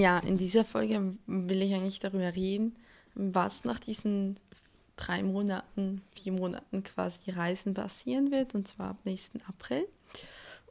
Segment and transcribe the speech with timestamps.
[0.00, 2.74] Ja, in dieser Folge will ich eigentlich darüber reden,
[3.14, 4.40] was nach diesen
[4.96, 9.86] drei Monaten, vier Monaten quasi Reisen passieren wird, und zwar ab nächsten April.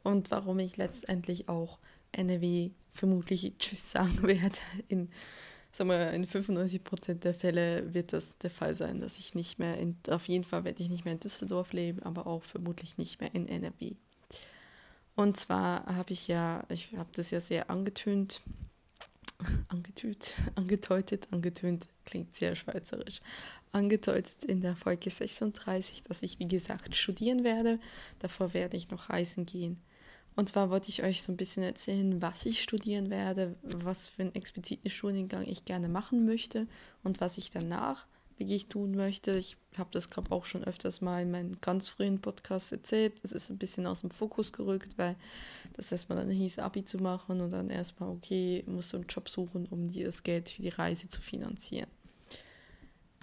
[0.02, 1.78] Und warum ich letztendlich auch
[2.10, 4.58] NRW vermutlich Tschüss sagen werde.
[4.88, 5.10] In,
[5.70, 9.60] sagen wir, in 95 Prozent der Fälle wird das der Fall sein, dass ich nicht
[9.60, 12.98] mehr, in, auf jeden Fall werde ich nicht mehr in Düsseldorf leben, aber auch vermutlich
[12.98, 13.92] nicht mehr in NRW.
[15.14, 18.42] Und zwar habe ich ja, ich habe das ja sehr angetönt,
[19.68, 23.20] angetüt, angeteutet, angetönt, klingt sehr schweizerisch,
[23.72, 27.78] angedeutet in der Folge 36, dass ich, wie gesagt, studieren werde.
[28.18, 29.80] Davor werde ich noch reisen gehen.
[30.36, 34.22] Und zwar wollte ich euch so ein bisschen erzählen, was ich studieren werde, was für
[34.22, 36.66] einen expliziten Studiengang ich gerne machen möchte
[37.02, 38.06] und was ich danach
[38.40, 39.36] wirklich tun möchte.
[39.36, 43.14] Ich habe das, glaube auch schon öfters mal in meinen ganz frühen Podcasts erzählt.
[43.22, 45.14] Es ist ein bisschen aus dem Fokus gerückt, weil
[45.74, 49.28] das erstmal dann hieß, Abi zu machen und dann erstmal, okay, musst du einen Job
[49.28, 51.86] suchen, um dir das Geld für die Reise zu finanzieren.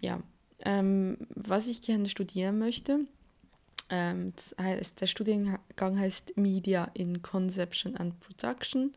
[0.02, 0.23] Ja,
[0.64, 3.02] ähm, was ich gerne studieren möchte,
[3.90, 8.94] ähm, heißt, der Studiengang heißt Media in Conception and Production.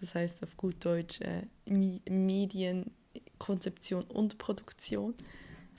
[0.00, 5.14] Das heißt auf gut Deutsch äh, Medienkonzeption und Produktion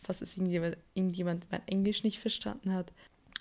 [0.05, 2.91] falls es irgendjemand, irgendjemand mein Englisch nicht verstanden hat.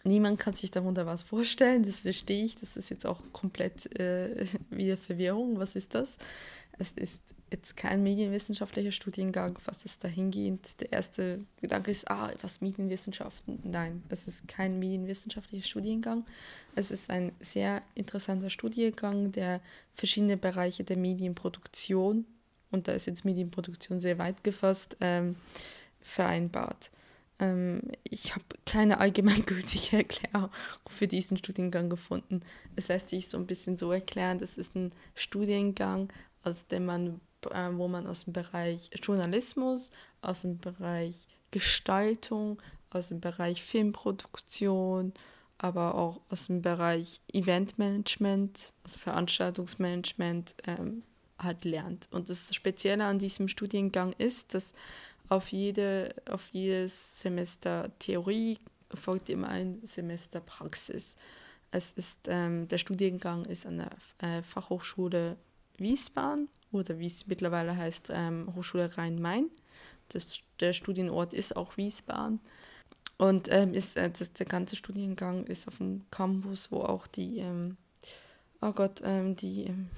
[0.03, 2.57] Niemand kann sich darunter was vorstellen, das verstehe ich.
[2.57, 5.59] Das ist jetzt auch komplett äh, wieder Verwirrung.
[5.59, 6.19] Was ist das?
[6.79, 10.81] Es ist jetzt kein medienwissenschaftlicher Studiengang, was ist dahingehend.
[10.81, 13.61] Der erste Gedanke ist, ah, was Medienwissenschaften?
[13.63, 16.27] Nein, es ist kein medienwissenschaftlicher Studiengang.
[16.75, 19.61] Es ist ein sehr interessanter Studiengang, der
[19.95, 22.27] verschiedene Bereiche der Medienproduktion,
[22.73, 25.37] und da ist jetzt Medienproduktion sehr weit gefasst, ähm,
[26.05, 26.93] vereinbart.
[27.41, 30.51] Ähm, ich habe keine allgemeingültige Erklärung
[30.87, 32.41] für diesen Studiengang gefunden.
[32.77, 36.13] Es lässt sich so ein bisschen so erklären, das ist ein Studiengang,
[36.45, 37.21] aus dem man,
[37.51, 39.91] äh, wo man aus dem Bereich Journalismus,
[40.23, 45.13] aus dem Bereich Gestaltung, aus dem Bereich Filmproduktion,
[45.59, 51.03] aber auch aus dem Bereich Eventmanagement, also Veranstaltungsmanagement ähm,
[51.39, 52.09] halt lernt.
[52.11, 54.73] Und das Spezielle an diesem Studiengang ist, dass
[55.29, 58.59] auf, jede, auf jedes Semester Theorie
[58.95, 61.17] folgt immer ein Semester Praxis.
[61.71, 65.37] Es ist, ähm, der Studiengang ist an der äh, Fachhochschule
[65.79, 69.51] Wiesbaden oder wie es mittlerweile heißt, ähm, Hochschule Rhein-Main.
[70.61, 72.41] der Studienort ist auch Wiesbaden.
[73.17, 77.39] Und ähm, ist, äh, das, der ganze Studiengang ist auf dem Campus, wo auch die,
[77.39, 77.77] ähm,
[78.61, 79.89] oh Gott, ähm, die, ähm,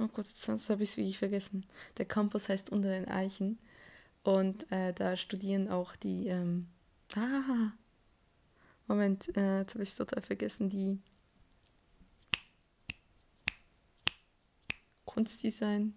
[0.00, 1.64] oh Gott, jetzt habe ich es wirklich vergessen.
[1.98, 3.58] Der Campus heißt Unter den Eichen.
[4.26, 6.66] Und äh, da studieren auch die, ähm,
[7.14, 7.70] ah,
[8.88, 10.98] Moment, äh, jetzt habe ich es total vergessen, die
[15.04, 15.94] Kunstdesign,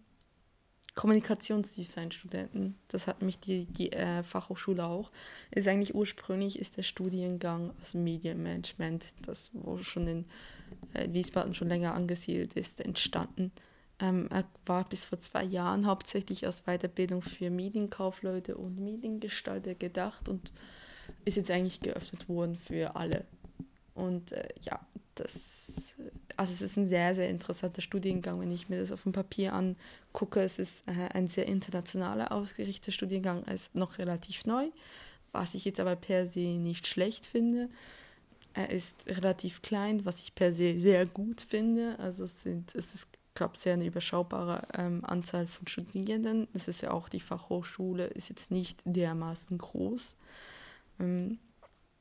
[0.94, 2.78] Kommunikationsdesign-Studenten.
[2.90, 5.10] Das hat mich die, die äh, Fachhochschule auch.
[5.50, 10.26] Ist eigentlich ursprünglich ist der Studiengang aus Medienmanagement, das wo schon in
[10.94, 13.52] äh, Wiesbaden schon länger angesiedelt ist, entstanden.
[14.00, 20.30] Ähm, er war bis vor zwei Jahren hauptsächlich als Weiterbildung für Medienkaufleute und Mediengestalter gedacht
[20.30, 20.52] und
[21.26, 23.26] ist jetzt eigentlich geöffnet worden für alle.
[23.94, 24.80] Und äh, ja,
[25.16, 25.94] das,
[26.38, 29.54] also es ist ein sehr, sehr interessanter Studiengang, wenn ich mir das auf dem Papier
[29.54, 30.42] angucke.
[30.42, 34.70] Es ist äh, ein sehr internationaler ausgerichteter Studiengang, ist noch relativ neu,
[35.34, 37.70] was ich jetzt aber per se nicht schlecht finde.
[38.54, 42.00] Er ist relativ klein, was ich per se sehr gut finde.
[42.00, 46.48] Also es, sind, es ist glaube, sehr eine überschaubare ähm, Anzahl von Studierenden.
[46.54, 50.16] Es ist ja auch die Fachhochschule, ist jetzt nicht dermaßen groß.
[51.00, 51.40] Ähm,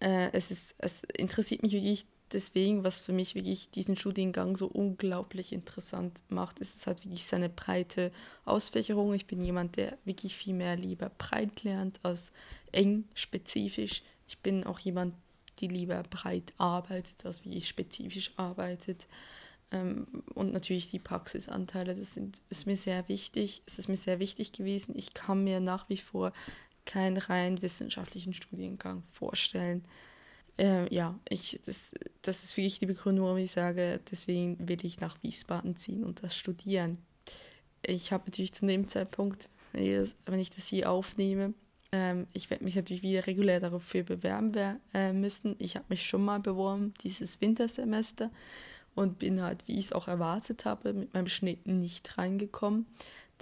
[0.01, 4.67] äh, es, ist, es interessiert mich wirklich deswegen, was für mich wirklich diesen Studiengang so
[4.67, 8.13] unglaublich interessant macht, ist es halt wirklich seine breite
[8.45, 9.15] Ausfächerung.
[9.15, 12.33] Ich bin jemand, der wirklich viel mehr lieber breit lernt als
[12.73, 14.03] eng spezifisch.
[14.27, 15.15] Ich bin auch jemand,
[15.61, 19.07] die lieber breit arbeitet, als wie ich spezifisch arbeitet.
[19.71, 23.63] Ähm, und natürlich die Praxisanteile, das sind, ist mir sehr wichtig.
[23.67, 24.95] Es ist mir sehr wichtig gewesen.
[24.97, 26.33] Ich kann mir nach wie vor
[26.85, 29.85] keinen rein wissenschaftlichen Studiengang vorstellen.
[30.57, 31.93] Ähm, ja, ich, das,
[32.23, 36.23] das ist wirklich die Begründung, warum ich sage, deswegen will ich nach Wiesbaden ziehen und
[36.23, 36.99] das studieren.
[37.83, 41.55] Ich habe natürlich zu dem Zeitpunkt, wenn ich das, wenn ich das hier aufnehme,
[41.93, 44.53] ähm, ich werde mich natürlich wieder regulär dafür bewerben
[44.93, 45.57] äh, müssen.
[45.59, 48.31] Ich habe mich schon mal beworben, dieses Wintersemester
[48.99, 52.85] und bin halt, wie ich es auch erwartet habe, mit meinem Schnitt nicht reingekommen.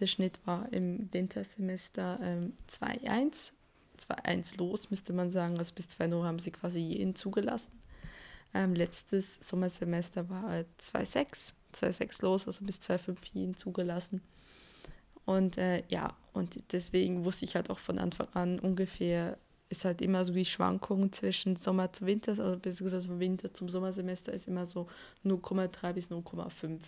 [0.01, 3.53] Der Schnitt war im Wintersemester ähm, 2-1.
[3.99, 5.57] 2-1 los, müsste man sagen.
[5.57, 7.73] Also bis 2-0 haben sie quasi jeden zugelassen.
[8.53, 11.55] Ähm, letztes Sommersemester war 2-6.
[11.75, 14.21] 2-6 los, also bis 2-5 jeden zugelassen.
[15.25, 20.01] Und äh, ja, und deswegen wusste ich halt auch von Anfang an ungefähr, ist halt
[20.01, 24.33] immer so die Schwankung zwischen Sommer zu Winter, oder besser gesagt von Winter zum Sommersemester
[24.33, 24.87] ist immer so
[25.25, 26.81] 0,3 bis 0,5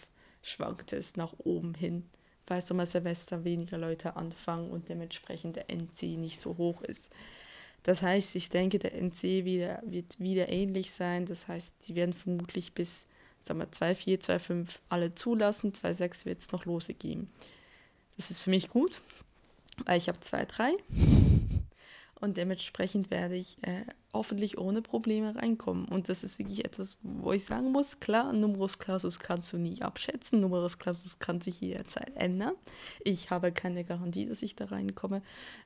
[0.43, 2.09] schwankt es nach oben hin,
[2.47, 7.11] weil Sommersemester weniger Leute anfangen und dementsprechend der NC nicht so hoch ist.
[7.83, 11.27] Das heißt, ich denke, der NC wieder, wird wieder ähnlich sein.
[11.27, 13.07] Das heißt, die werden vermutlich bis
[13.43, 15.73] sagen wir, 2,4, 2,5 alle zulassen.
[15.73, 17.31] 2,6 wird es noch lose geben.
[18.17, 19.01] Das ist für mich gut,
[19.85, 21.28] weil ich habe 2,3
[22.21, 25.87] und dementsprechend werde ich äh, hoffentlich ohne Probleme reinkommen.
[25.87, 29.83] Und das ist wirklich etwas, wo ich sagen muss, klar, Numerus Clausus kannst du nie
[29.83, 32.55] abschätzen, Numerus Clausus kann sich jederzeit ändern.
[33.05, 35.23] Ich habe keine Garantie, dass ich da reinkomme.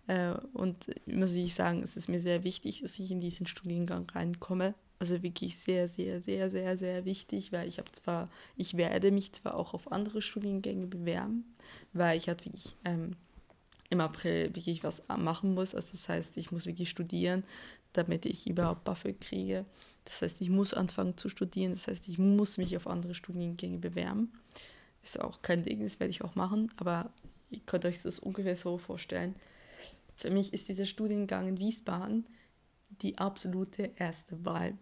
[0.06, 4.08] Äh, und muss ich sagen, es ist mir sehr wichtig, dass ich in diesen Studiengang
[4.10, 4.74] reinkomme.
[4.98, 9.32] Also wirklich sehr, sehr, sehr, sehr, sehr wichtig, weil ich habe zwar, ich werde mich
[9.32, 11.56] zwar auch auf andere Studiengänge bewerben,
[11.92, 13.16] weil ich halt wirklich ähm,
[13.92, 15.74] im April wirklich was machen muss.
[15.74, 17.44] Also das heißt, ich muss wirklich studieren,
[17.92, 19.66] damit ich überhaupt BAföG kriege.
[20.06, 21.72] Das heißt, ich muss anfangen zu studieren.
[21.72, 24.32] Das heißt, ich muss mich auf andere Studiengänge bewerben.
[25.02, 26.72] Ist auch kein Ding, das werde ich auch machen.
[26.76, 27.12] Aber
[27.50, 29.36] ihr könnt euch das ungefähr so vorstellen.
[30.16, 32.26] Für mich ist dieser Studiengang in Wiesbaden
[33.02, 34.76] die absolute erste Wahl.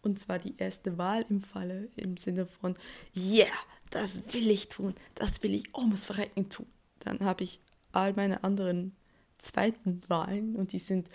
[0.00, 2.74] Und zwar die erste Wahl im Falle im Sinne von,
[3.14, 3.46] yeah,
[3.90, 6.66] das will ich tun, das will ich ums Verrecken tun.
[7.00, 7.60] Dann habe ich
[7.94, 8.94] all meine anderen
[9.38, 11.08] zweiten Wahlen und die sind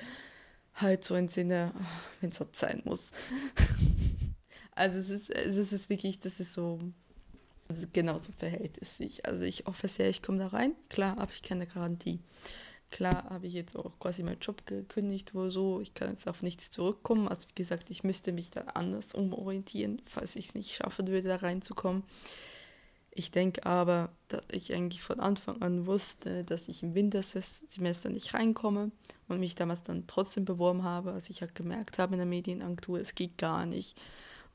[0.75, 1.73] halt so im Sinne,
[2.21, 3.11] wenn es halt sein muss.
[4.75, 6.79] Also es ist, es ist wirklich, das ist so,
[7.67, 9.25] also genauso verhält es sich.
[9.25, 10.73] Also ich hoffe sehr, ich komme da rein.
[10.87, 12.21] Klar habe ich keine Garantie.
[12.89, 15.81] Klar habe ich jetzt auch quasi meinen Job gekündigt oder so.
[15.81, 17.27] Ich kann jetzt auf nichts zurückkommen.
[17.27, 21.27] Also wie gesagt, ich müsste mich da anders umorientieren, falls ich es nicht schaffen würde,
[21.27, 22.03] da reinzukommen.
[23.19, 28.33] Ich denke aber, dass ich eigentlich von Anfang an wusste, dass ich im Wintersemester nicht
[28.33, 28.93] reinkomme
[29.27, 32.97] und mich damals dann trotzdem beworben habe, als ich halt gemerkt habe in der Medienagentur,
[32.97, 33.99] es geht gar nicht.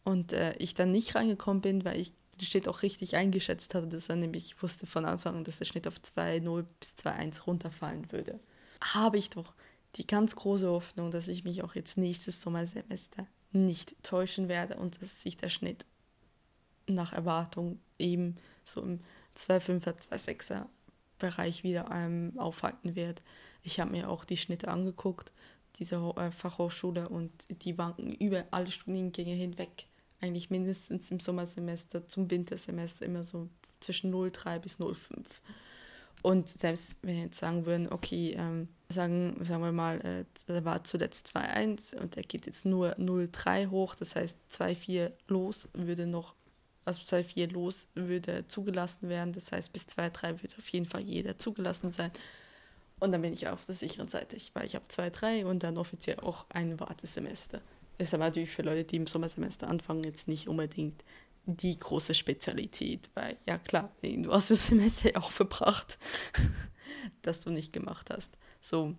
[0.03, 3.89] Und äh, ich dann nicht reingekommen bin, weil ich den Schnitt auch richtig eingeschätzt hatte,
[3.89, 8.13] dass er nämlich wusste von Anfang an, dass der Schnitt auf 2,0 bis 2,1 runterfallen
[8.13, 8.41] würde.
[8.83, 9.53] Habe ich doch
[9.97, 15.03] die ganz große Hoffnung, dass ich mich auch jetzt nächstes Sommersemester nicht täuschen werde und
[15.03, 15.85] dass sich der Schnitt
[16.87, 19.01] nach Erwartung eben so im
[19.37, 20.67] 2,5er, 2,6er
[21.19, 23.23] Bereich wieder ähm, aufhalten wird.
[23.63, 25.33] Ich habe mir auch die Schnitte angeguckt,
[25.79, 29.87] dieser äh, Fachhochschule, und die wanken über alle Studiengänge hinweg.
[30.21, 33.49] Eigentlich mindestens im Sommersemester zum Wintersemester immer so
[33.81, 34.97] zwischen 0,3 bis 0,5.
[36.23, 40.65] Und selbst wenn wir jetzt sagen würden, okay, ähm, sagen, sagen wir mal, äh, da
[40.65, 46.07] war zuletzt 2,1 und er geht jetzt nur 0,3 hoch, das heißt 2,4 los, würde
[46.07, 46.35] noch
[46.85, 49.33] also 2,4 los würde zugelassen werden.
[49.33, 52.11] Das heißt, bis 2,3 wird auf jeden Fall jeder zugelassen sein.
[53.01, 56.21] Und dann bin ich auf der sicheren Seite, weil ich habe 2,3 und dann offiziell
[56.21, 57.61] auch ein Wartesemester.
[57.99, 61.03] Ist aber natürlich für Leute, die im Sommersemester anfangen, jetzt nicht unbedingt
[61.47, 65.99] die große Spezialität, weil ja klar, du hast das Semester auch verbracht,
[67.23, 68.33] das du nicht gemacht hast.
[68.61, 68.95] So,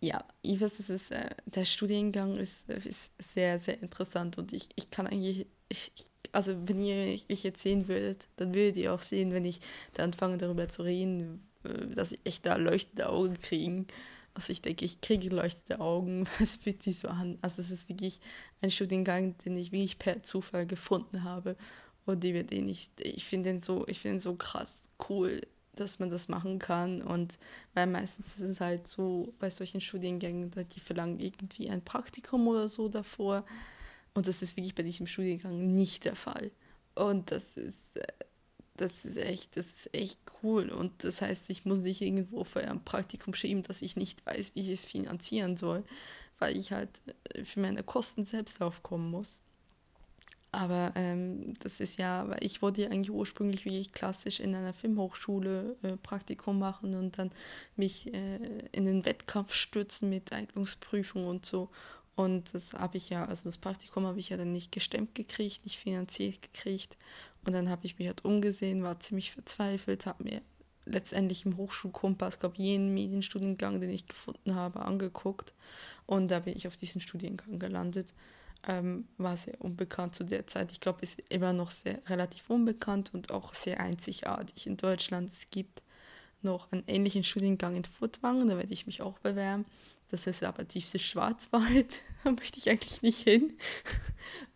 [0.00, 4.90] ja, weiß, das ist, äh, der Studiengang ist, ist sehr, sehr interessant und ich, ich
[4.90, 5.92] kann eigentlich, ich,
[6.32, 9.60] also wenn ihr mich jetzt sehen würdet, dann würdet ihr auch sehen, wenn ich
[9.94, 13.86] da anfange darüber zu reden, äh, dass ich echt da leuchtende Augen kriege.
[14.34, 17.38] Also ich denke, ich kriege leuchtende Augen, es fühlt sich so an.
[17.42, 18.20] Also es ist wirklich
[18.60, 21.56] ein Studiengang, den ich wirklich per Zufall gefunden habe
[22.06, 25.40] und die, den ich, ich finde den so, ich finde so krass cool,
[25.74, 27.38] dass man das machen kann und
[27.72, 32.68] weil meistens ist es halt so bei solchen Studiengängen, die verlangen irgendwie ein Praktikum oder
[32.68, 33.44] so davor.
[34.14, 36.50] Und das ist wirklich bei diesem Studiengang nicht der Fall.
[36.94, 38.06] Und das ist, äh,
[38.76, 40.70] das ist echt, das ist echt cool.
[40.70, 44.54] Und das heißt, ich muss nicht irgendwo für ein Praktikum schieben, dass ich nicht weiß,
[44.54, 45.84] wie ich es finanzieren soll,
[46.38, 46.90] weil ich halt
[47.34, 49.40] äh, für meine Kosten selbst aufkommen muss.
[50.54, 54.54] Aber ähm, das ist ja, weil ich wollte ja eigentlich ursprünglich wie ich klassisch in
[54.54, 57.30] einer Filmhochschule äh, Praktikum machen und dann
[57.74, 58.36] mich äh,
[58.72, 61.70] in den Wettkampf stürzen mit Eignungsprüfung und so.
[62.14, 65.64] Und das habe ich ja, also das Praktikum habe ich ja dann nicht gestemmt gekriegt,
[65.64, 66.98] nicht finanziert gekriegt.
[67.44, 70.42] Und dann habe ich mich halt umgesehen, war ziemlich verzweifelt, habe mir
[70.84, 75.54] letztendlich im Hochschulkompass, glaube jeden Medienstudiengang, den ich gefunden habe, angeguckt.
[76.06, 78.12] Und da bin ich auf diesen Studiengang gelandet.
[78.68, 80.70] Ähm, war sehr unbekannt zu der Zeit.
[80.70, 85.32] Ich glaube, ist immer noch sehr relativ unbekannt und auch sehr einzigartig in Deutschland.
[85.32, 85.82] Es gibt
[86.42, 89.64] noch einen ähnlichen Studiengang in Furtwangen, da werde ich mich auch bewerben.
[90.12, 93.56] Das ist aber tiefstes Schwarzwald, da möchte ich eigentlich nicht hin.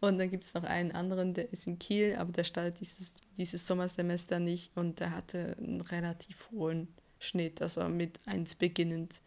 [0.00, 3.10] Und dann gibt es noch einen anderen, der ist in Kiel, aber der startet dieses,
[3.38, 6.88] dieses Sommersemester nicht und der hatte einen relativ hohen
[7.20, 9.22] Schnitt, also mit 1 beginnend.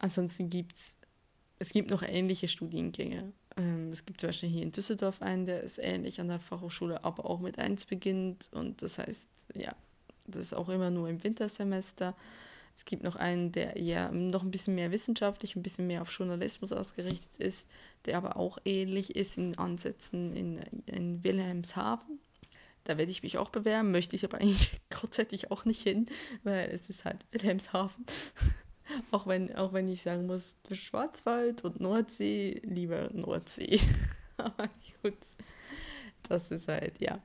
[0.00, 0.96] Ansonsten gibt es,
[1.60, 3.32] es gibt noch ähnliche Studiengänge.
[3.56, 7.04] Ähm, es gibt zum Beispiel hier in Düsseldorf einen, der ist ähnlich an der Fachhochschule,
[7.04, 8.48] aber auch mit 1 beginnt.
[8.50, 9.72] Und das heißt, ja,
[10.26, 12.16] das ist auch immer nur im Wintersemester.
[12.74, 16.10] Es gibt noch einen, der eher noch ein bisschen mehr wissenschaftlich, ein bisschen mehr auf
[16.10, 17.68] Journalismus ausgerichtet ist,
[18.04, 22.18] der aber auch ähnlich ist in Ansätzen in, in Wilhelmshaven.
[22.82, 26.06] Da werde ich mich auch bewerben, möchte ich aber eigentlich grundsätzlich auch nicht hin,
[26.42, 28.04] weil es ist halt Wilhelmshaven.
[29.12, 33.80] auch, wenn, auch wenn ich sagen muss, Schwarzwald und Nordsee, lieber Nordsee.
[34.36, 34.68] aber
[35.02, 35.16] gut,
[36.28, 37.22] das ist halt, ja,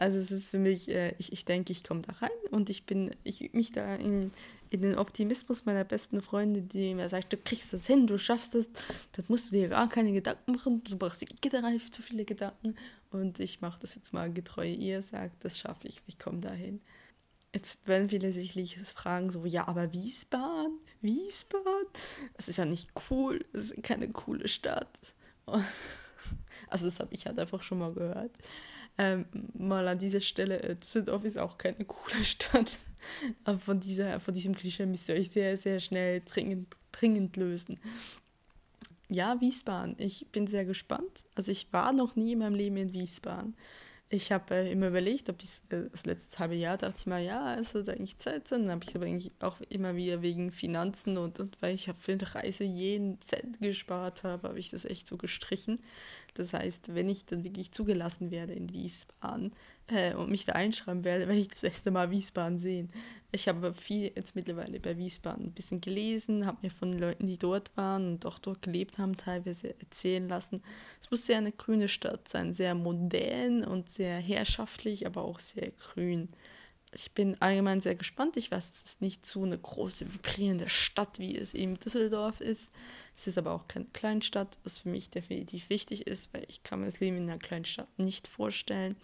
[0.00, 2.86] also es ist für mich, äh, ich, ich denke, ich komme da rein und ich
[2.86, 4.30] bin, ich übe mich da in,
[4.70, 8.54] in den Optimismus meiner besten Freunde, die mir sagt, du kriegst das hin, du schaffst
[8.54, 8.70] das,
[9.12, 11.28] das musst du dir gar keine Gedanken machen, du brauchst dir
[11.92, 12.76] zu viele Gedanken
[13.10, 14.66] und ich mache das jetzt mal getreu.
[14.66, 16.80] Ihr sagt, das schaffe ich, ich komme dahin.
[17.52, 20.78] Jetzt werden viele sicherlich fragen, so, ja, aber Wiesbaden?
[21.02, 21.88] Wiesbaden?
[22.38, 24.88] Das ist ja nicht cool, das ist keine coole Stadt.
[26.68, 28.30] Also das habe ich halt einfach schon mal gehört.
[29.02, 32.76] Ähm, mal an dieser Stelle, äh, Düsseldorf ist auch keine coole Stadt.
[33.44, 37.78] Aber von, dieser, von diesem Klischee müsst ihr euch sehr, sehr schnell dringend, dringend lösen.
[39.08, 39.96] Ja, Wiesbaden.
[39.98, 41.24] Ich bin sehr gespannt.
[41.34, 43.54] Also ich war noch nie in meinem Leben in Wiesbaden
[44.12, 47.22] ich habe äh, immer überlegt, ob ich äh, das letzte halbe Jahr dachte ich mal,
[47.22, 48.62] ja, es wird eigentlich Zeit sein.
[48.62, 52.00] Dann habe ich aber eigentlich auch immer wieder wegen Finanzen und, und weil ich habe
[52.00, 55.78] für eine Reise jeden Cent gespart habe, habe ich das echt so gestrichen.
[56.34, 59.52] Das heißt, wenn ich dann wirklich zugelassen werde in Wiesbaden
[59.90, 62.90] äh, und mich da einschreiben werde, werde ich das erste Mal Wiesbaden sehen.
[63.32, 67.38] Ich habe viel jetzt mittlerweile bei Wiesbaden ein bisschen gelesen, habe mir von Leuten, die
[67.38, 70.62] dort waren und auch dort gelebt haben, teilweise erzählen lassen.
[71.00, 75.70] Es muss sehr eine grüne Stadt sein, sehr modern und sehr herrschaftlich, aber auch sehr
[75.70, 76.28] grün.
[76.92, 78.36] Ich bin allgemein sehr gespannt.
[78.36, 82.72] Ich weiß, es ist nicht so eine große, vibrierende Stadt, wie es eben Düsseldorf ist.
[83.16, 86.80] Es ist aber auch keine Kleinstadt, was für mich definitiv wichtig ist, weil ich kann
[86.80, 88.96] mir das Leben in einer Kleinstadt nicht vorstellen.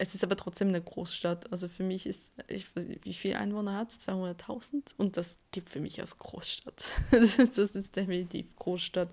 [0.00, 1.52] Es ist aber trotzdem eine Großstadt.
[1.52, 4.00] Also für mich ist, ich, wie viele Einwohner hat es?
[4.00, 4.94] 200.000?
[4.96, 6.82] Und das gibt für mich als Großstadt.
[7.10, 9.10] das, ist, definitiv Großstadt.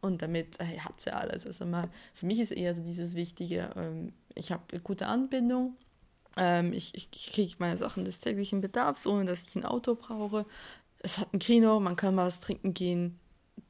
[0.00, 1.44] Und damit äh, hat es ja alles.
[1.44, 5.76] Also mal, für mich ist eher so dieses Wichtige, ähm, ich habe eine gute Anbindung.
[6.36, 10.46] Ähm, ich, ich kriege meine Sachen des täglichen Bedarfs, ohne dass ich ein Auto brauche.
[11.00, 13.18] Es hat ein Kino, man kann mal was trinken gehen.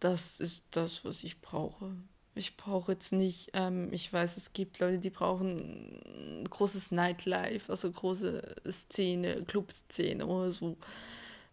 [0.00, 1.96] Das ist das, was ich brauche
[2.38, 6.00] ich brauche jetzt nicht, ähm, ich weiß, es gibt Leute, die brauchen
[6.40, 10.76] ein großes Nightlife, also große Szene, Clubszene oder so.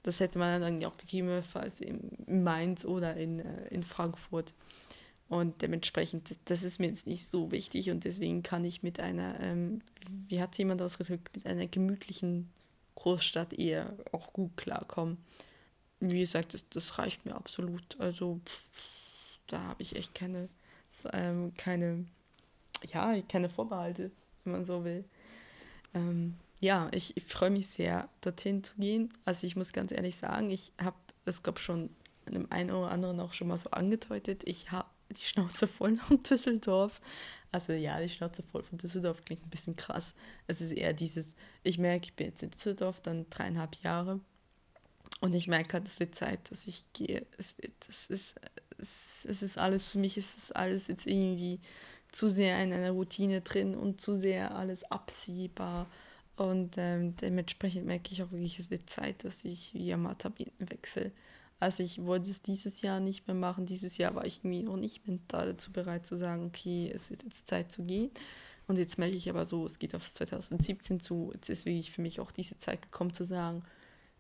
[0.03, 4.53] Das hätte man dann auch gegebenenfalls in Mainz oder in, äh, in Frankfurt.
[5.27, 9.39] Und dementsprechend, das, ist mir jetzt nicht so wichtig und deswegen kann ich mit einer,
[9.39, 9.79] ähm,
[10.27, 12.51] wie hat jemand ausgedrückt, mit einer gemütlichen
[12.93, 15.17] Großstadt eher auch gut klarkommen.
[15.99, 17.99] Wie gesagt, das, das reicht mir absolut.
[17.99, 18.39] Also
[19.47, 20.49] da habe ich echt keine,
[21.11, 22.05] ähm, keine,
[22.85, 24.11] ja, keine Vorbehalte,
[24.43, 25.05] wenn man so will.
[25.93, 29.11] Ähm, ja, ich, ich freue mich sehr, dorthin zu gehen.
[29.25, 31.89] Also ich muss ganz ehrlich sagen, ich habe es, glaube schon
[32.25, 34.43] einem einen oder anderen auch schon mal so angedeutet.
[34.45, 36.99] Ich habe die Schnauze voll von Düsseldorf.
[37.51, 40.13] Also ja, die Schnauze voll von Düsseldorf klingt ein bisschen krass.
[40.47, 44.19] Es ist eher dieses, ich merke, ich bin jetzt in Düsseldorf dann dreieinhalb Jahre
[45.21, 47.25] und ich merke halt, es wird Zeit, dass ich gehe.
[47.37, 48.35] Es wird, es ist,
[48.77, 51.59] es, es ist alles, für mich ist es alles jetzt irgendwie
[52.11, 55.87] zu sehr in einer Routine drin und zu sehr alles absehbar.
[56.37, 61.11] Und ähm, dementsprechend merke ich auch wirklich, es wird Zeit, dass ich via Matabiten wechsle.
[61.59, 63.65] Also ich wollte es dieses Jahr nicht mehr machen.
[63.65, 67.23] Dieses Jahr war ich irgendwie noch nicht mental dazu bereit zu sagen, okay, es wird
[67.23, 68.11] jetzt Zeit zu gehen.
[68.67, 71.31] Und jetzt merke ich aber so, es geht aufs 2017 zu.
[71.33, 73.63] Jetzt ist wirklich für mich auch diese Zeit gekommen zu sagen,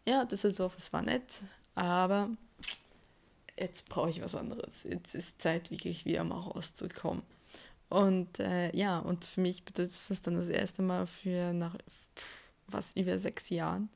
[0.07, 1.41] ja, Düsseldorf, es war nett,
[1.73, 2.29] aber
[3.59, 4.83] jetzt brauche ich was anderes.
[4.83, 7.23] Jetzt ist Zeit, wirklich wieder mal rauszukommen.
[7.89, 11.77] Und äh, ja, und für mich bedeutet das dann das erste Mal für nach
[12.67, 13.89] was über sechs Jahren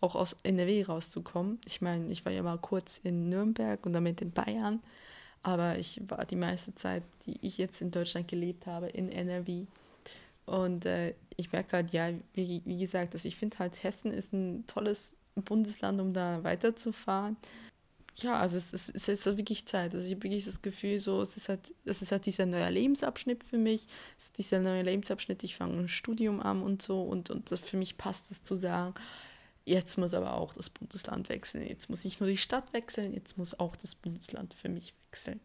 [0.00, 1.60] auch aus NRW rauszukommen.
[1.66, 4.82] Ich meine, ich war ja mal kurz in Nürnberg und damit in Bayern,
[5.42, 9.66] aber ich war die meiste Zeit, die ich jetzt in Deutschland gelebt habe, in NRW.
[10.46, 14.32] Und äh, ich merke halt, ja, wie, wie gesagt, also ich finde halt, Hessen ist
[14.32, 17.36] ein tolles Bundesland, um da weiterzufahren
[18.18, 19.94] ja, also es, es, es ist wirklich Zeit.
[19.94, 22.70] Also ich habe wirklich das Gefühl, so, es ist halt, es ist halt dieser neue
[22.70, 23.86] Lebensabschnitt für mich.
[24.18, 27.60] Es ist dieser neue Lebensabschnitt, ich fange ein Studium an und so und, und das,
[27.60, 28.94] für mich passt es zu sagen,
[29.64, 31.66] jetzt muss aber auch das Bundesland wechseln.
[31.66, 35.40] Jetzt muss nicht nur die Stadt wechseln, jetzt muss auch das Bundesland für mich wechseln.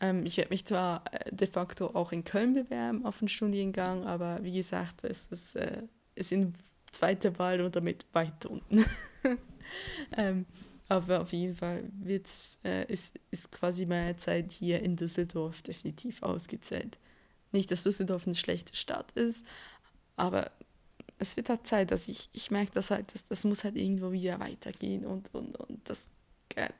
[0.00, 4.06] Ähm, ich werde mich zwar äh, de facto auch in Köln bewerben auf den Studiengang,
[4.06, 5.82] aber wie gesagt, es ist, äh,
[6.14, 6.54] ist in
[6.92, 8.84] zweiter Wahl und damit weit unten.
[10.16, 10.46] ähm,
[10.88, 16.22] aber auf jeden Fall wird's, äh, ist, ist quasi meine Zeit hier in Düsseldorf definitiv
[16.22, 16.98] ausgezählt.
[17.52, 19.44] Nicht, dass Düsseldorf eine schlechte Stadt ist,
[20.16, 20.50] aber
[21.18, 24.12] es wird halt Zeit, dass ich, ich merke, dass halt, das, das muss halt irgendwo
[24.12, 26.08] wieder weitergehen und, und, und das,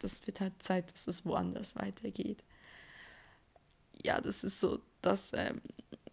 [0.01, 2.43] das wird halt Zeit, dass es woanders weitergeht.
[4.05, 5.61] Ja, das ist so das, ähm,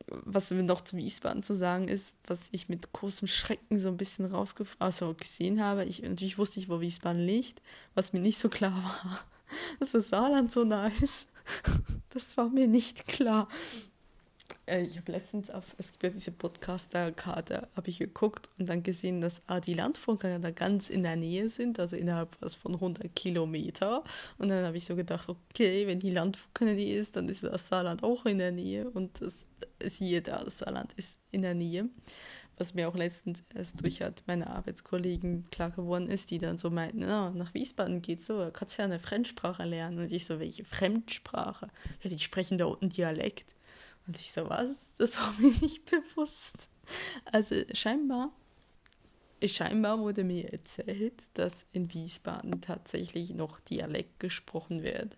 [0.08, 3.98] was mir noch zu Wiesbaden zu sagen ist, was ich mit großem Schrecken so ein
[3.98, 5.86] bisschen rausgef also gesehen habe.
[5.86, 7.62] Ich, natürlich wusste ich, wo Wiesbaden liegt,
[7.94, 9.20] was mir nicht so klar war,
[9.80, 11.30] dass das Saarland so nah ist.
[12.10, 13.50] Das war mir nicht klar.
[14.66, 18.84] Äh, ich habe letztens auf, es gibt ja diese Podcaster-Karte, habe ich geguckt und dann
[18.84, 23.16] gesehen, dass ah, die Landfunker da ganz in der Nähe sind, also innerhalb von 100
[23.16, 24.04] Kilometer.
[24.38, 27.68] Und dann habe ich so gedacht, okay, wenn die Landfunker Nähe ist, dann ist das
[27.68, 29.46] Saarland auch in der Nähe und das
[29.84, 31.90] siehe da, das Saarland ist in der Nähe.
[32.58, 36.70] Was mir auch letztens erst durch hat meine Arbeitskollegen klar geworden ist, die dann so
[36.70, 40.00] meinten, no, nach Wiesbaden geht's so, kannst ja eine Fremdsprache lernen.
[40.00, 41.68] Und ich so, welche Fremdsprache?
[42.02, 43.56] Ja, die sprechen da unten Dialekt.
[44.08, 44.94] Und ich so, was?
[44.98, 46.54] Das war mir nicht bewusst.
[47.26, 48.32] Also scheinbar,
[49.44, 55.18] scheinbar wurde mir erzählt, dass in Wiesbaden tatsächlich noch Dialekt gesprochen wird.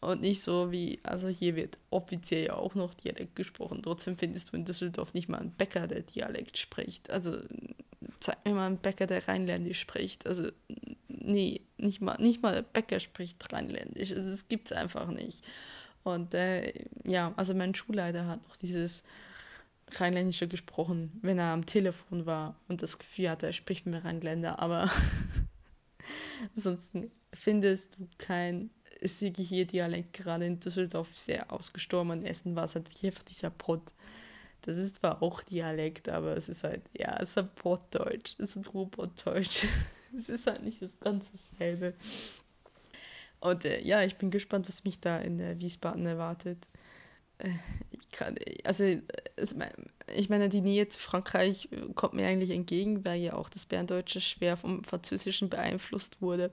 [0.00, 3.82] Und nicht so wie, also hier wird offiziell ja auch noch Dialekt gesprochen.
[3.82, 7.10] Trotzdem findest du in Düsseldorf nicht mal einen Bäcker, der Dialekt spricht.
[7.10, 7.36] Also
[8.20, 10.26] zeig mir mal einen Bäcker, der Rheinländisch spricht.
[10.26, 10.50] Also
[11.08, 14.12] nee, nicht mal, nicht mal der Bäcker spricht Rheinländisch.
[14.12, 15.44] Also, das gibt es einfach nicht.
[16.14, 16.72] Und äh,
[17.04, 19.02] ja, also mein Schulleiter hat noch dieses
[19.92, 24.60] Rheinländische gesprochen, wenn er am Telefon war und das Gefühl hatte, er spricht mit Rheinländer,
[24.60, 24.90] aber
[26.56, 28.70] ansonsten findest du kein
[29.02, 32.20] Sigi-Dialekt gerade in Düsseldorf sehr ausgestorben.
[32.20, 33.92] In Essen war es halt einfach dieser Pott.
[34.62, 38.50] Das ist zwar auch Dialekt, aber es ist halt, ja, es ist ein Pottdeutsch, es
[38.50, 39.64] ist ein Ruhrpottdeutsch.
[40.16, 41.94] es ist halt nicht das ganze selbe.
[43.40, 46.68] Und äh, ja, ich bin gespannt, was mich da in äh, Wiesbaden erwartet.
[47.38, 47.50] Äh,
[47.90, 48.84] ich kann, also,
[50.14, 54.20] ich meine, die Nähe zu Frankreich kommt mir eigentlich entgegen, weil ja auch das Berndeutsche
[54.20, 56.52] schwer vom Französischen beeinflusst wurde.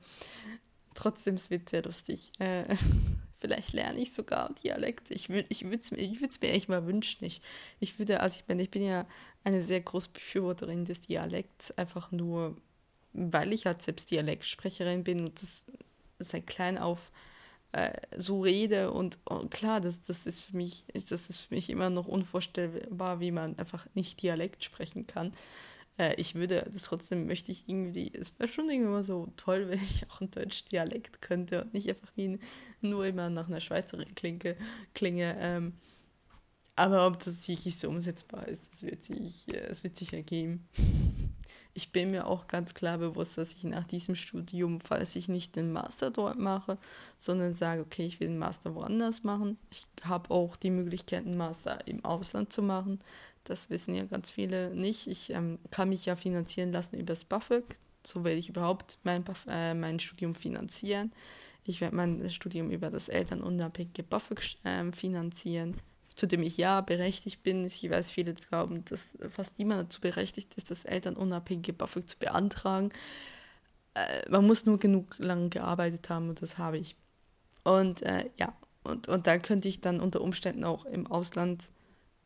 [0.93, 2.32] Trotzdem, es wird sehr lustig.
[2.39, 2.76] Äh,
[3.39, 5.12] vielleicht lerne ich sogar Dialekt.
[5.12, 7.26] Ich würde ich es mir, ich mir echt mal wünschen.
[7.26, 7.41] Ich,
[7.80, 9.06] ich würde, also ich meine, ich bin ja
[9.43, 12.58] eine sehr große Befürworterin des Dialekts, einfach nur,
[13.13, 15.63] weil ich halt selbst Dialektsprecherin bin und das
[16.19, 17.12] seit klein auf
[17.73, 21.69] äh, so rede und, und, klar, das, das ist für mich, das ist für mich
[21.69, 25.34] immer noch unvorstellbar, wie man einfach nicht Dialekt sprechen kann.
[25.97, 29.84] Äh, ich würde das trotzdem möchte ich irgendwie, es wäre schon immer so toll, wenn
[29.84, 32.39] ich auch ein Deutsch Dialekt könnte und nicht einfach wie
[32.82, 34.56] nur immer nach einer Schweizerin klinge.
[34.93, 35.73] klinge ähm,
[36.75, 40.67] aber ob das wirklich so umsetzbar ist, das wird sich, äh, das wird sich ergeben
[41.78, 45.56] ich bin mir auch ganz klar bewusst, dass ich nach diesem Studium, falls ich nicht
[45.56, 46.80] den Master dort mache,
[47.20, 49.60] sondern sage, okay, ich will den Master woanders machen.
[49.70, 53.00] Ich habe auch die Möglichkeit, einen Master im Ausland zu machen.
[53.44, 55.06] Das wissen ja ganz viele nicht.
[55.06, 57.78] Ich ähm, kann mich ja finanzieren lassen über das BAföG.
[58.04, 61.12] So werde ich überhaupt mein, äh, mein Studium finanzieren.
[61.63, 65.76] Ich werde mein Studium über das elternunabhängige BAföG äh, finanzieren
[66.17, 67.63] zu dem ich ja berechtigt bin.
[67.63, 72.89] Ich weiß, viele glauben, dass fast niemand dazu berechtigt ist, das elternunabhängige BAföG zu beantragen.
[73.93, 76.95] Äh, man muss nur genug lang gearbeitet haben und das habe ich.
[77.63, 81.69] Und äh, ja, und, und da könnte ich dann unter Umständen auch im Ausland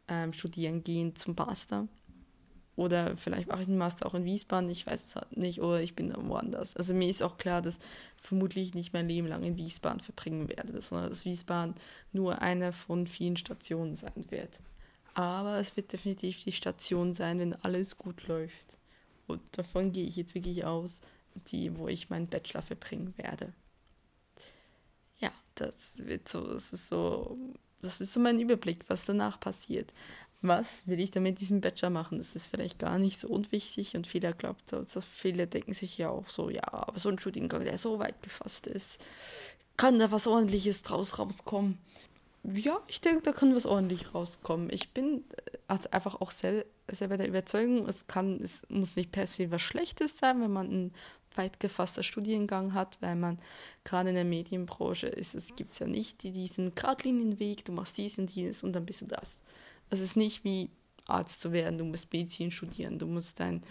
[0.07, 1.87] ähm, studieren gehen zum Master.
[2.81, 5.81] Oder vielleicht mache ich einen Master auch in Wiesbaden, ich weiß es halt nicht, oder
[5.81, 6.75] ich bin woanders.
[6.75, 7.77] Also mir ist auch klar, dass
[8.23, 11.75] vermutlich nicht mein Leben lang in Wiesbaden verbringen werde, sondern dass Wiesbaden
[12.11, 14.59] nur eine von vielen Stationen sein wird.
[15.13, 18.77] Aber es wird definitiv die Station sein, wenn alles gut läuft.
[19.27, 21.01] Und davon gehe ich jetzt wirklich aus,
[21.51, 23.53] die, wo ich meinen Bachelor verbringen werde.
[25.19, 27.37] Ja, das wird so, das ist so,
[27.83, 29.93] das ist so mein Überblick, was danach passiert
[30.41, 32.17] was will ich damit diesen Bachelor machen?
[32.17, 36.09] Das ist vielleicht gar nicht so unwichtig und viele glauben, also viele denken sich ja
[36.09, 38.99] auch so, ja, aber so ein Studiengang, der so weit gefasst ist,
[39.77, 41.77] kann da was ordentliches draus rauskommen?
[42.43, 44.69] Ja, ich denke, da kann was ordentlich rauskommen.
[44.71, 45.23] Ich bin
[45.67, 49.61] also einfach auch sel selber der Überzeugung, es kann, es muss nicht per se was
[49.61, 50.93] Schlechtes sein, wenn man einen
[51.35, 53.39] weit gefasster Studiengang hat, weil man
[53.83, 58.29] gerade in der Medienbranche ist, es gibt ja nicht diesen Gradlinienweg, du machst dies und
[58.31, 59.39] jenes und dann bist du das.
[59.91, 60.71] Es ist nicht wie
[61.05, 63.63] Arzt zu werden, du musst Medizin studieren, du musst dein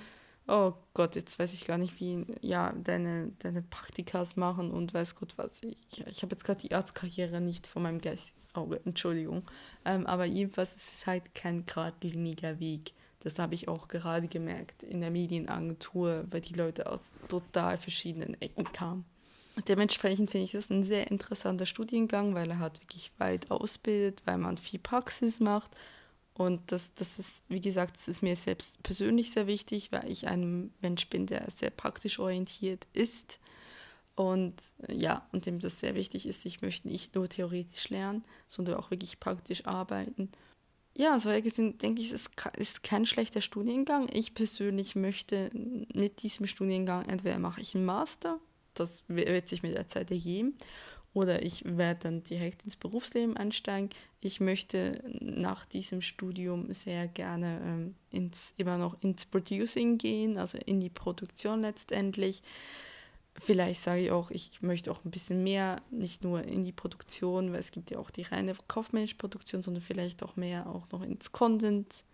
[0.51, 5.15] oh Gott, jetzt weiß ich gar nicht, wie ja, deine, deine Praktikas machen und weiß
[5.15, 5.63] Gott was.
[5.63, 9.49] Ich, ich habe jetzt gerade die Arztkarriere nicht vor meinem Geistauge, Entschuldigung.
[9.85, 12.93] Ähm, aber jedenfalls ist es halt kein geradliniger Weg.
[13.21, 18.41] Das habe ich auch gerade gemerkt in der Medienagentur, weil die Leute aus total verschiedenen
[18.41, 19.05] Ecken kamen.
[19.69, 24.39] Dementsprechend finde ich das ein sehr interessanter Studiengang, weil er halt wirklich weit ausbildet, weil
[24.39, 25.77] man viel Praxis macht
[26.35, 30.27] und das, das ist, wie gesagt, das ist mir selbst persönlich sehr wichtig, weil ich
[30.27, 33.39] ein Mensch bin, der sehr praktisch orientiert ist.
[34.15, 34.55] Und
[34.89, 38.91] ja, und dem das sehr wichtig ist, ich möchte nicht nur theoretisch lernen, sondern auch
[38.91, 40.31] wirklich praktisch arbeiten.
[40.97, 44.09] Ja, so gesehen denke ich, es ist kein schlechter Studiengang.
[44.13, 48.39] Ich persönlich möchte mit diesem Studiengang, entweder mache ich einen Master,
[48.75, 50.57] das wird sich mit der Zeit ergeben,
[51.13, 53.91] oder ich werde dann direkt ins Berufsleben einsteigen.
[54.21, 60.59] Ich möchte nach diesem Studium sehr gerne ähm, ins, immer noch ins Producing gehen, also
[60.67, 62.43] in die Produktion letztendlich.
[63.35, 67.53] Vielleicht sage ich auch, ich möchte auch ein bisschen mehr, nicht nur in die Produktion,
[67.53, 71.03] weil es gibt ja auch die reine kaufmännische Produktion, sondern vielleicht auch mehr auch noch
[71.03, 72.05] ins Content,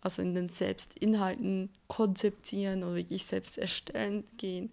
[0.00, 4.72] also in den Selbstinhalten konzeptieren oder wirklich selbst erstellen gehen.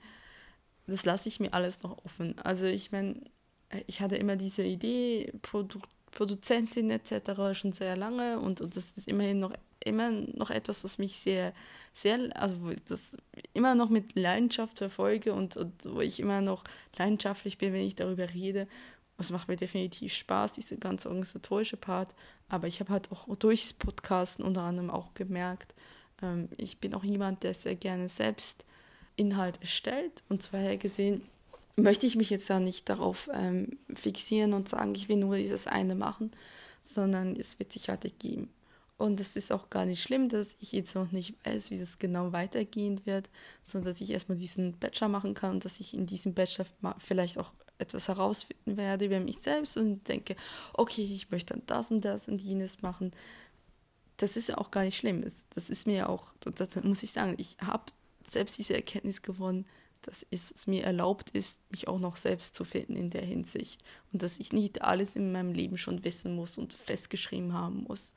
[0.88, 2.38] Das lasse ich mir alles noch offen.
[2.40, 3.22] Also ich meine,
[3.88, 5.80] ich hatte immer diese Idee, Produ
[6.12, 7.54] Produzentin etc.
[7.54, 11.54] schon sehr lange und, und das ist immerhin noch immer noch etwas, was mich sehr,
[11.94, 12.56] sehr, also
[12.88, 13.02] das
[13.54, 16.64] immer noch mit Leidenschaft verfolge und, und wo ich immer noch
[16.98, 18.68] leidenschaftlich bin, wenn ich darüber rede.
[19.18, 22.16] Es macht mir definitiv Spaß, diese ganze organisatorische Part.
[22.48, 25.74] Aber ich habe halt auch durchs Podcasten unter anderem auch gemerkt,
[26.22, 28.66] ähm, ich bin auch jemand, der sehr gerne selbst
[29.16, 30.24] Inhalt erstellt.
[30.30, 31.22] Und zwar gesehen,
[31.80, 35.68] möchte ich mich jetzt ja nicht darauf ähm, fixieren und sagen, ich will nur dieses
[35.68, 36.32] eine machen,
[36.82, 38.50] sondern es wird sich halt ergeben.
[38.98, 42.00] Und es ist auch gar nicht schlimm, dass ich jetzt noch nicht weiß, wie das
[42.00, 43.30] genau weitergehen wird,
[43.66, 46.66] sondern dass ich erstmal diesen Bachelor machen kann und dass ich in diesem Bachelor
[46.98, 50.36] vielleicht auch etwas herausfinden werde über mich selbst und denke,
[50.74, 53.12] okay, ich möchte dann das und das und jenes machen.
[54.18, 55.24] Das ist ja auch gar nicht schlimm.
[55.56, 57.94] Das ist mir auch, das muss ich sagen, ich habe
[58.28, 59.66] selbst diese Erkenntnis gewonnen,
[60.02, 63.82] dass es mir erlaubt ist, mich auch noch selbst zu finden in der Hinsicht
[64.12, 68.14] und dass ich nicht alles in meinem Leben schon wissen muss und festgeschrieben haben muss.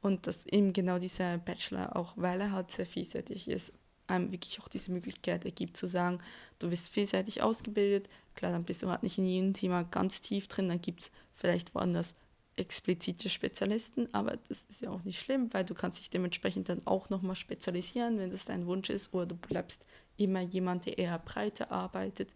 [0.00, 3.72] Und dass eben genau dieser Bachelor, auch weil er halt sehr vielseitig ist,
[4.06, 6.20] einem wirklich auch diese Möglichkeit ergibt zu sagen,
[6.58, 10.46] du bist vielseitig ausgebildet, klar, dann bist du halt nicht in jedem Thema ganz tief
[10.48, 12.14] drin, dann gibt es vielleicht woanders
[12.56, 16.82] explizite Spezialisten, aber das ist ja auch nicht schlimm, weil du kannst dich dementsprechend dann
[16.86, 19.84] auch nochmal spezialisieren, wenn das dein Wunsch ist, oder du bleibst
[20.16, 22.30] immer jemand, der eher breiter arbeitet.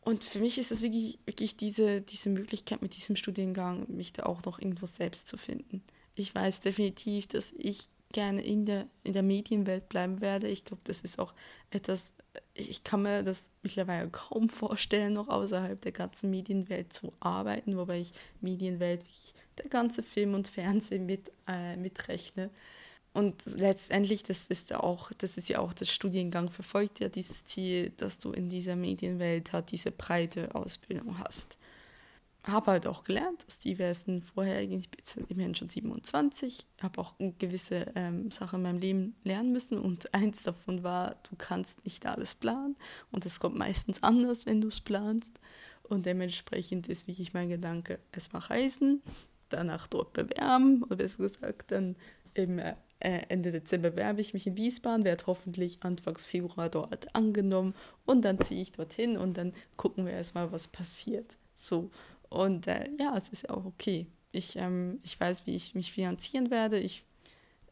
[0.00, 4.24] Und für mich ist es wirklich, wirklich diese, diese Möglichkeit mit diesem Studiengang, mich da
[4.24, 5.82] auch noch irgendwo selbst zu finden.
[6.14, 10.48] Ich weiß definitiv, dass ich gerne in der, in der Medienwelt bleiben werde.
[10.48, 11.34] Ich glaube, das ist auch
[11.70, 12.14] etwas,
[12.54, 18.00] ich kann mir das mittlerweile kaum vorstellen, noch außerhalb der ganzen Medienwelt zu arbeiten, wobei
[18.00, 19.04] ich Medienwelt
[19.58, 22.50] der ganze Film und Fernsehen mit, äh, mitrechne.
[23.14, 27.90] Und letztendlich, das ist auch, das ist ja auch das Studiengang, verfolgt ja dieses Ziel,
[27.98, 31.58] dass du in dieser Medienwelt halt diese breite Ausbildung hast.
[32.44, 37.14] Habe halt auch gelernt aus diversen vorherigen, ich bin jetzt immerhin schon 27, habe auch
[37.38, 39.78] gewisse ähm, Sachen in meinem Leben lernen müssen.
[39.78, 42.76] Und eins davon war, du kannst nicht alles planen.
[43.12, 45.38] Und es kommt meistens anders, wenn du es planst.
[45.82, 49.02] Und dementsprechend ist wirklich mein Gedanke, erstmal reisen,
[49.50, 50.82] danach dort bewerben.
[50.84, 51.94] Oder besser gesagt dann
[52.34, 52.58] im
[53.02, 58.22] äh, Ende Dezember bewerbe ich mich in Wiesbaden, werde hoffentlich Anfangs Februar dort angenommen und
[58.22, 61.36] dann ziehe ich dorthin und dann gucken wir erstmal, was passiert.
[61.56, 61.90] So.
[62.28, 64.06] Und äh, ja, es ist auch okay.
[64.30, 66.78] Ich, ähm, ich weiß, wie ich mich finanzieren werde.
[66.78, 67.04] Ich,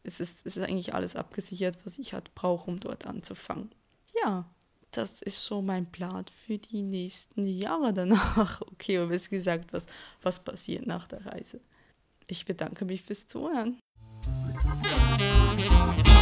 [0.03, 3.71] es, ist, es ist eigentlich alles abgesichert, was ich halt brauche, um dort anzufangen.
[4.21, 4.45] Ja,
[4.91, 8.61] das ist so mein Plan für die nächsten Jahre danach.
[8.73, 9.85] Okay, und wie gesagt, was,
[10.21, 11.61] was passiert nach der Reise.
[12.27, 13.79] Ich bedanke mich fürs Zuhören.
[15.69, 16.20] Música